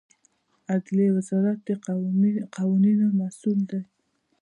[0.73, 1.69] عدلیې وزارت د
[2.55, 3.81] قوانینو مسوول دی